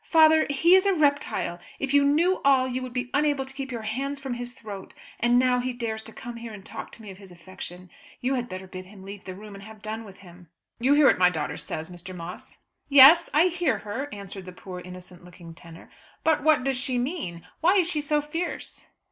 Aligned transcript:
"Father, 0.09 0.47
he 0.49 0.73
is 0.73 0.87
a 0.87 0.95
reptile. 0.95 1.59
If 1.77 1.93
you 1.93 2.03
knew 2.03 2.41
all, 2.43 2.67
you 2.67 2.81
would 2.81 2.91
be 2.91 3.11
unable 3.13 3.45
to 3.45 3.53
keep 3.53 3.71
your 3.71 3.83
hands 3.83 4.19
from 4.19 4.33
his 4.33 4.53
throat. 4.53 4.95
And 5.19 5.37
now 5.37 5.59
he 5.59 5.73
dares 5.73 6.01
to 6.05 6.11
come 6.11 6.37
here 6.37 6.51
and 6.53 6.65
talk 6.65 6.91
to 6.93 7.03
me 7.03 7.11
of 7.11 7.19
his 7.19 7.31
affection. 7.31 7.91
You 8.19 8.33
had 8.33 8.49
better 8.49 8.65
bid 8.65 8.87
him 8.87 9.03
leave 9.03 9.25
the 9.25 9.35
room 9.35 9.53
and 9.53 9.61
have 9.63 9.83
done 9.83 10.03
with 10.03 10.17
him." 10.25 10.49
"You 10.79 10.95
hear 10.95 11.05
what 11.05 11.19
my 11.19 11.29
daughter 11.29 11.55
says, 11.55 11.91
Mr. 11.91 12.15
Moss." 12.15 12.57
"Yes, 12.89 13.29
I 13.31 13.45
hear 13.49 13.77
her," 13.77 14.09
answered 14.11 14.47
the 14.47 14.53
poor 14.53 14.79
innocent 14.79 15.23
looking 15.23 15.53
tenor. 15.53 15.87
"But 16.23 16.41
what 16.41 16.63
does 16.63 16.77
she 16.77 16.97
mean? 16.97 17.45
Why 17.59 17.75
is 17.75 17.87
she 17.87 18.01
so 18.01 18.23
fierce?" 18.23 18.87